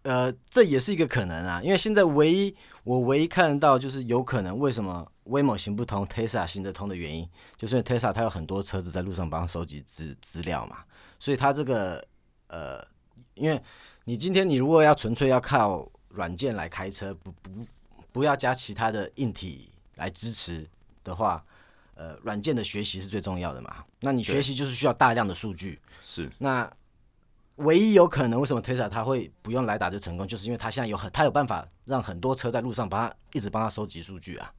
[0.02, 10.80] 呃，这也是一个可能啊，因为现在唯一我唯一看到就是有可能为什么 Waymo 行不通，Tesla 行得通的原因，就是因为 Tesla 它有很多车子在路上帮收集资资料嘛，
[11.18, 12.06] 所以它这个
[12.48, 12.86] 呃，
[13.32, 13.58] 因为
[14.04, 17.50] 你今天你如果要纯粹要靠软件来开车，不不
[18.12, 20.66] 不要加其他的硬体来支持
[21.02, 21.44] 的话，
[21.94, 23.84] 呃，软件的学习是最重要的嘛。
[24.00, 25.80] 那你学习就是需要大量的数据。
[26.04, 26.30] 是。
[26.38, 26.70] 那
[27.56, 34.52] 唯一有可能为什么 Tesla 它会不用来打就成功，就是因为它现在有很它有办法让很多车在路上帮它一直帮它收集数据啊。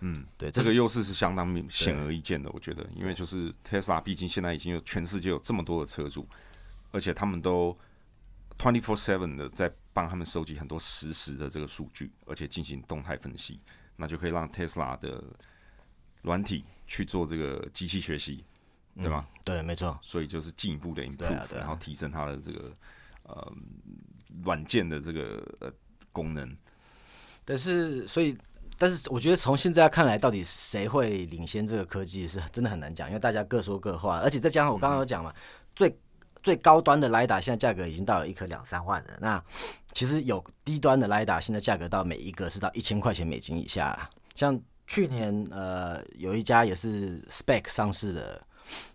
[0.00, 6.26] 嗯，对，这个优势是相当明显而易见的，我觉得，因为就是 Tesla 毕竟现在已经有全世界有这么多的车主，
[6.90, 7.76] 而且他们都
[8.58, 9.72] twenty four seven 的在。
[9.94, 13.60] 帮他们收集很多实时的这个数据，而且进行动态分析，
[13.94, 15.22] 那就可以让 Tesla 的
[16.22, 18.42] 软体去做这个机器学习，
[18.96, 19.28] 对吗？
[19.44, 19.98] 对，没错。
[20.00, 22.72] 所以就是进一步的 improve，然后提升它的这个
[23.24, 23.52] 呃
[24.42, 25.70] 软件的这个呃
[26.10, 26.56] 功能。
[27.44, 28.34] 但是，所以，
[28.78, 35.34] 但是，我觉得从现在看来，到底谁会领先这个科技，是真的很难讲，因为大家各说各话，而且再加上我刚刚有讲嘛，
[35.74, 35.94] 最。
[36.42, 39.10] 最高端的雷达现在价格已经到了一颗两三万了。
[39.20, 39.42] 那
[39.92, 44.10] 其实有低端的雷达，现在价格到每一个是到一千块钱美金以下。
[44.34, 48.46] 像去年呃有一家也是 Spec 上市的，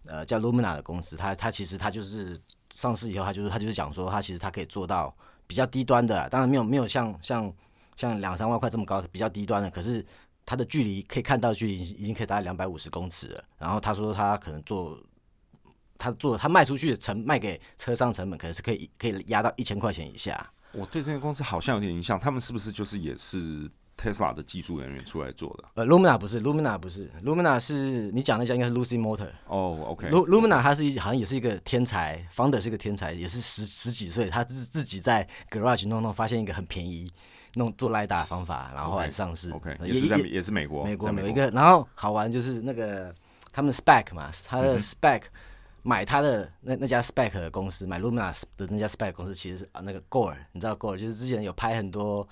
[0.06, 2.38] 呃叫 Lumina 的公司，它它其实它就是
[2.72, 7.54] 上市以后，它就是它就是讲说，它其实它可以做到比较低端的，当然没有没有像像
[7.96, 10.06] 像两三万块这么高的，比较低端的，可是
[10.46, 13.44] 它的距离可以看到距离已经可以达到两百五十公尺了。
[13.58, 15.00] 然后他说他可能做
[15.98, 20.50] 他做他卖出去的成卖给车商成本可能是可以可以压到一千块钱以下。
[20.74, 25.64] 我对这个公司好像有点印象，他们是不是就是也是 Tesla 的技术人员出来做的？
[25.74, 29.30] 呃，Lumina 不是，Lumina 不是，Lumina 是你讲那家应该是 Lucy Motor。
[29.48, 30.10] 哦，OK。
[30.10, 37.12] Lu Lumina 他是一好像也是一个天才，founder 是一个天才，也是十十几岁，他自自己在 garage 弄弄，发现一个很便宜
[37.56, 39.50] 弄做雷达的方法，然后后来上市。
[39.52, 43.12] OK，也是在也是美国，美国在有一个，然后好玩就是那个
[43.52, 45.24] 他们 Spec 嘛，他的 Spec、
[45.84, 52.28] 买他的那那家 Spec 的公司，买 Lumina 的那家 Spec 公司其实是啊那个 Gore，你知道 Gore 就是之前有拍很多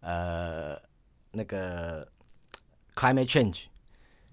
[0.00, 0.76] 呃
[1.32, 2.06] 那个
[2.94, 3.64] Climate Change，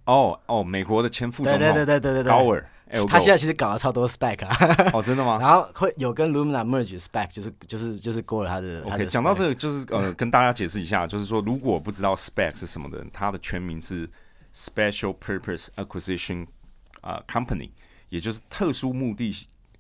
[0.06, 2.24] 哦哦，美国的前副总对统对对对对对。
[2.24, 2.68] 对，高尔
[3.08, 5.38] 他现在其实搞了超多 Spec 啊，哦，真的吗？
[5.42, 14.10] 然后会有跟 Lumina merge Spec，就是就是就是 Gore 他的？OK，讲到这个，就是呃，跟大家解释一下，就是说，如果不知道 spec 是什么的人，它的全名是
[14.54, 16.46] Special Purpose Acquisition
[17.00, 17.72] 啊、Company，
[18.12, 19.34] 也就是特殊目的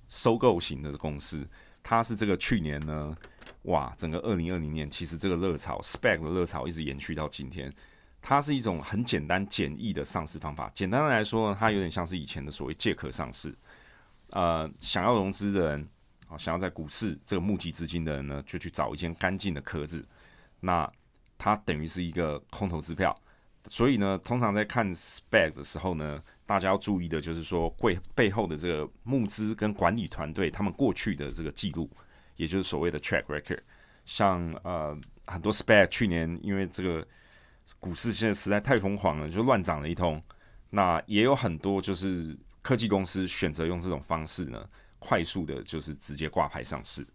[0.07, 1.45] 收购型的公司。
[1.83, 3.15] 它是这个去年呢，
[3.63, 7.71] 哇，整个二零二零年，其实这个热潮 spec 的热潮一直延续到今天。
[8.21, 10.71] 它是一种很简单简易的上市方法。
[10.73, 13.53] 简单的来说呢，它有点像是以前的所谓借壳上市。
[14.29, 15.89] 呃，想要融资的人
[16.29, 20.07] 啊，想要在股市这个募集资金的人呢，就去找一间干净的壳子。
[20.61, 20.89] 那
[21.37, 23.13] 它等于是一个空头支票。
[23.67, 31.89] 所以呢，通常在看 spec 的时候呢，大家要注意的就是说，背背后的这个募资跟管理团队他们过去的这个记录，
[32.35, 33.59] 也就是所谓的 track record。
[34.03, 37.07] 像呃很多 SPAC 去年因为这个
[37.79, 40.21] 股市现在实在太疯狂了，就乱涨了一通。
[40.69, 44.67] 那也有很多就是科技公司选择用这种方式呢，
[44.99, 47.05] 快速的就是直接挂牌上市。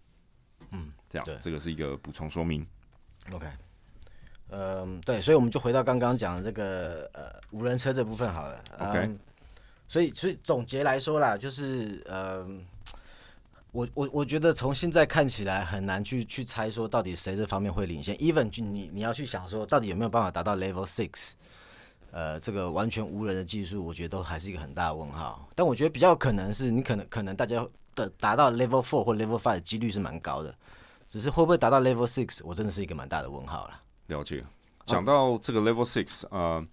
[0.70, 2.66] 嗯，这样对，这个是一个补充说明。
[3.32, 3.46] OK，
[4.50, 8.60] 嗯，对，所以我们就回到刚刚讲的这个呃无人车这部分好了。
[8.78, 9.18] OK 嗯
[9.88, 12.44] 所以所以总结来说啦，就是呃，
[13.70, 18.16] 我我我觉得从现在看起来很难去去猜说到底谁这方面会领先。
[18.16, 21.34] Even 就你你要去想说到底有没有办法达到 Level Six，
[22.10, 25.48] 呃，这个完全无人的技术，我觉得都还是一个很大的问号。
[25.54, 30.52] 但我觉得比较可能是你可能可能大家的达到 Level Four 或 Level Five 的几率是蛮高的，
[31.06, 33.80] 只是会不会达到 Level Six，我真的是一个蛮大的问号啦。
[34.08, 34.44] 了解。
[34.84, 36.64] 讲到这个 Level Six，呃，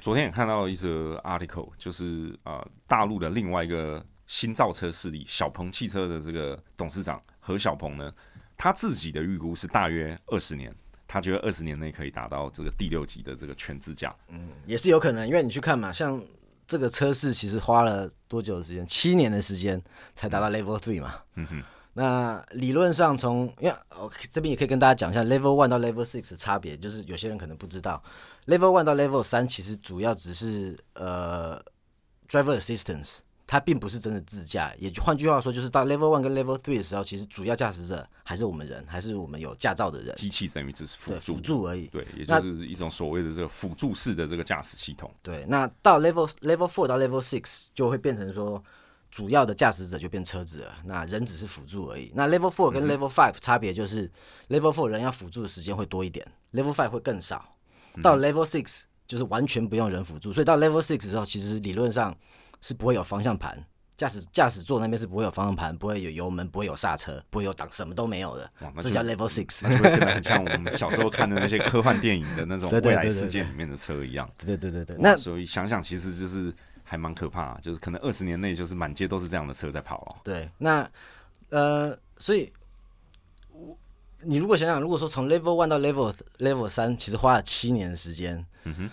[0.00, 8.12] 昨天也看到一则 article，就是呃大陆的另外一个新造车势力小鹏汽车的这个董事长何小鹏呢，
[8.56, 10.74] 他自己的预估是大约二十年，
[11.06, 14.14] 他觉得二十年内可以达到这个第六级的这个全自驾。
[14.28, 16.22] 嗯也是有可能，因为你去看嘛，像
[16.66, 18.86] 这个车市其实花了多久的时间？
[18.86, 19.78] 七年的时间
[20.14, 21.14] 才达到 Level Three 嘛。
[21.34, 21.62] 嗯哼，
[21.94, 28.02] 那理论上从，因为我这边也可以跟大家讲一下 Level One 到 Level Six 的差别，就是有些人可能不知道
[28.46, 31.62] ，Level One 到 Level 三其实主要只是呃
[32.28, 34.72] driver assistance，它并不是真的自驾。
[34.78, 41.88] 也就换句话说，就是到 Level One 跟 Level Three 的时候，其实主要驾驶者还是我们人，还是我们有驾照的人，机器等于只是辅助，辅助而已。
[41.88, 45.12] 对，也就是一种所谓的这个辅助式的这个驾驶系统。
[45.22, 48.64] 对，那到 level level four 到 level six 就会变成说，
[49.12, 52.10] 主要的驾驶者就变车子了，那人只是辅助而已。
[52.14, 54.10] 那 level four 跟 level five 差别就是
[54.48, 57.44] level four 人要辅助的时间会多一点，level five 会更少。
[58.02, 62.16] 到 level six 就是完全不用人辅助，所以到 level six 的时候，其实理论上
[62.62, 63.62] 是不会有方向盘，
[63.98, 69.58] 驾驶驾驶座那边是不会有方向盘，不会有油门，不会有刹车，不会有挡，什么都没有的这叫 level six。
[69.60, 74.26] 那就会变得很像我们小时候看的那些科幻电影的那种 未来世界里面的车一样。
[74.38, 76.50] 对对对对，那那所以想想，其实就是
[76.92, 80.08] 还蛮可怕，就是可能二十年内就是满街都是这样的车在跑哦。
[80.22, 80.86] 对，那
[81.48, 82.52] 呃，所以
[83.48, 83.74] 我
[84.20, 88.90] 你如果想想，如果说从 level one 到 level level 三，其实花了七年的时间，嗯哼，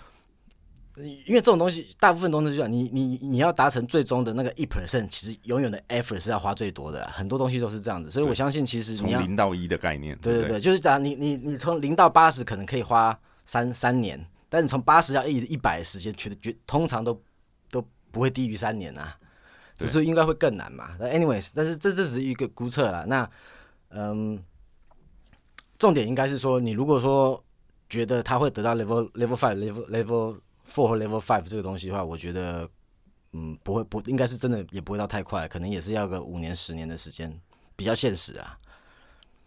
[1.25, 10.49] 因为这种东西大部分东西就这样，你你你要达成最终的那个一 percent，其实永远的 effort 是要花最多的，很多东西都是这样子，所以我相信其实从零到一的概念，对对对？
[10.51, 17.21] 对，就是讲你你你从零到八十可能可以花三三年，但你从八十到一一百的时间，绝绝通常都都
[18.11, 19.17] 不会低于三年啊，
[19.75, 20.95] 就是应该会更难嘛。
[20.99, 23.05] 那 anyways，但是这这只是一个估测啦。
[23.07, 23.29] 那
[23.89, 24.43] 嗯，
[25.77, 27.43] 重点应该是说，你如果说
[27.89, 32.69] 觉得他会得到 level level five level level four 和 level five 这个东西的话，我觉得
[33.33, 37.39] 嗯不会不应该是真的也不会到太快，可能也是要个五年十年的时间，
[37.75, 38.57] 比较现实啊。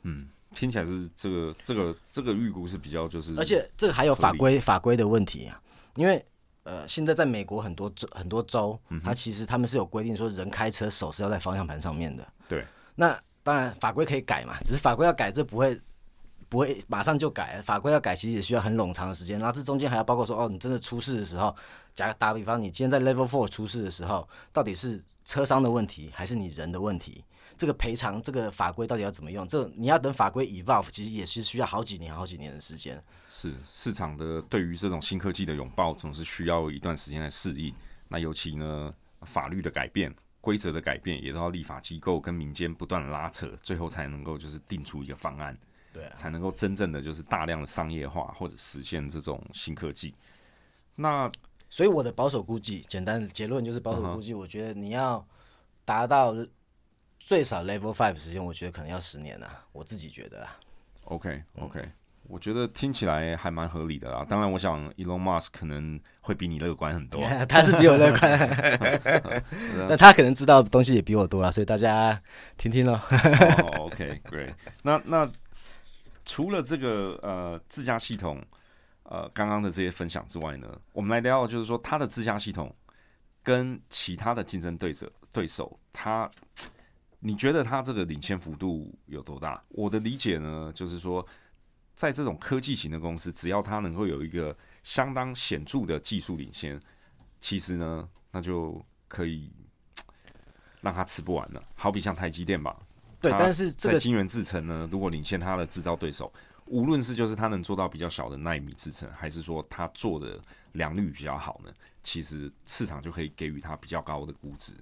[0.03, 5.63] 嗯听起来是这个这个这个预估是比较就是，而且这个还有法规法规的问题啊，
[5.95, 6.23] 因为
[6.65, 12.27] 呃，现在在美国很多州很多州，它其实他们是有规定说人开车手是要在方向盘上面的。
[12.49, 15.81] 对，那当然法规可以改嘛，只是法规要改，这不会
[16.49, 21.55] 不会马上就改，法规要改其实也需要很冗长的时间，然后这中间还要包括说，哦，你真的出事的时候，
[21.97, 27.25] 假打比方，你今天在 Level Four 出事的时候，到底是车商的问题还是你人的问题？
[27.57, 29.47] 这个赔偿这个法规到底要怎么用？
[29.47, 33.03] 这你要等法规 evolve，其实也是需要好几年、好几年的时间。
[33.29, 37.75] 是市场的对于这种新科技的拥抱，总是需要一段时间来适应。
[38.09, 38.93] 那尤其呢，
[39.23, 45.57] 法律的改变、规则的改变，也都要立法机构跟民间不断拉扯，最后才能够就是定出一个方案，
[45.93, 50.15] 对啊，才能够真正的就是大量的商业化或者实现这种新科技。
[50.95, 51.31] 那
[51.71, 55.27] 所以我的保守估计，简单的结论就是保守估计，我觉得你要
[55.87, 56.35] 达到
[57.27, 60.59] 最少 Level Five 时间，我觉得可能要十年啊，我自己觉得啊。
[61.05, 61.81] OK OK，、
[62.25, 64.25] 我觉得听起来还蛮合理的啦。
[64.29, 67.23] 当然，我想 Elon Musk 可能会比你乐观很多。
[67.49, 69.43] 他是比我乐观，
[69.89, 72.21] 那他可能知道的东西也比我多了，所以大家
[72.57, 73.01] 听听咯。
[73.11, 75.31] 哦，OK，Great、那那
[76.25, 78.41] 除了这个呃自驾系统，
[79.03, 82.75] 呃刚刚的这些分享之外呢，我们来聊聊就是说它的自驾系统
[83.43, 86.31] 跟其他的竞争对手对手，它
[87.25, 89.63] 你觉得它这个领先幅度有多大？
[89.69, 91.25] 我的理解呢，就是说
[91.95, 96.81] 在这种科技型的公司，只要它能够有一个相当显著的技术领先，
[97.39, 99.53] 其实呢，那就可以
[100.81, 101.63] 让它吃不完了。
[101.77, 102.77] 好比像台积电吧，
[103.21, 106.33] 对，但是这个在晶圆制程呢，如果领先它的制造对手，
[106.67, 110.41] 无论是就是它能做到比较小的纳米制程，还是说它做的
[110.73, 114.75] 良率比较好呢，其实市场就可以给予它比较高的估值。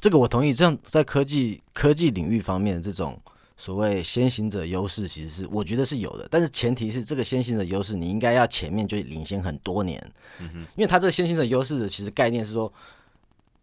[0.00, 3.18] 这个我同意，这样在科技科技领域方面，这种
[3.56, 12.70] 所谓先行者优势，其实是我觉得是有的，但是前提是这个先行者优势，你应该要前面就领先很多年，嗯因为它这个先行者优势的其实概念是说，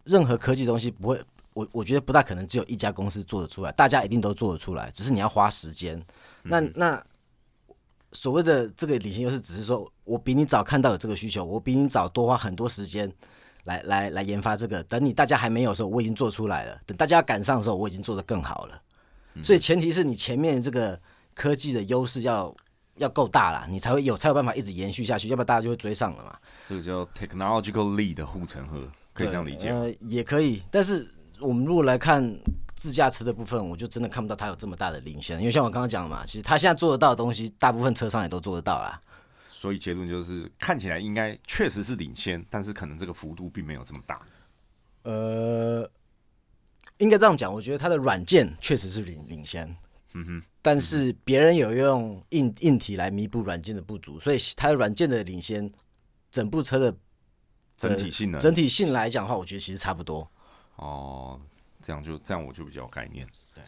[0.03, 1.23] 任何科技东西不会，
[1.53, 6.03] 我我觉得不大可能只有一家公司做得出来，大家一定都做得出来，只是你要花时间。
[6.41, 7.01] 那那
[8.11, 13.11] 所谓的这个领先优势，只是说我比你早看到有这个需求，我比你早多花很多时间
[13.65, 14.81] 来来来研发这个。
[14.83, 18.81] 等你大家还没有的时候，我已经做出来了；等大家赶上的时候，我已经做得更好了。
[19.41, 20.99] 所以前提是你前面这个
[21.33, 22.55] 科技的优势要
[22.97, 26.37] 要够大啦，你才会有才有办法一直延续下去，要不然大家就会追上了嘛。
[26.67, 29.69] 这个叫 technological lead 的护城河，可以这样理解。
[29.69, 31.07] 呃，也可以，但是
[31.39, 32.37] 我们如果来看
[32.75, 39.01] 自驾车的部分，我就真的看不到它有这么大的领先，因为像我刚刚讲的嘛，其实它现在做得到的东西，大部分车商也都做得到啦。
[39.63, 44.21] 所以结论就是，看起来应该确实是领先，但是可能这个幅度并没有这么大。
[45.03, 45.89] 呃，
[46.97, 49.73] 应该这样讲，我觉得它的软件确实是领领先，
[50.15, 55.71] 嗯哼，但是别人有用硬硬体来弥补软件的不足，所以它的软件的领先，
[56.29, 56.93] 整部车的
[57.77, 60.29] 整体性能、整体性来讲的话，我觉得其实差不多。
[60.75, 61.39] 哦，
[61.81, 63.25] 这样就这样我就比较有概念。
[63.55, 63.63] 对，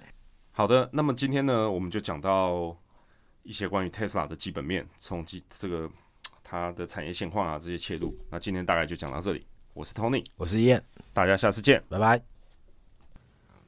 [0.51, 2.77] 好的，那么今天呢，我们就讲到
[3.45, 5.87] 一些关于 Tesla 的基本面，从基这个
[6.43, 8.17] 它的产业现况啊这些切入。
[8.31, 10.83] 那今天大概就讲到这里，我是 Tony，我是燕，
[11.13, 11.81] 大家下次见。
[11.87, 12.19] 拜拜。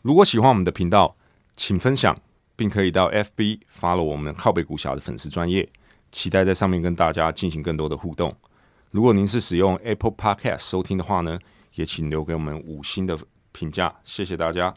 [0.02, 1.16] 如果喜欢我们的频道，
[1.56, 2.20] 请分享，
[2.56, 5.70] 并可以到 FB follow 我们靠北股侠的粉丝专业，
[6.12, 8.36] 期待在上面跟大家进行更多的互动。
[8.90, 11.38] 如果您是使用 Apple Podcast 收听的话呢，
[11.76, 13.16] 也请留给我们五星的
[13.52, 14.74] 评价，谢谢大家。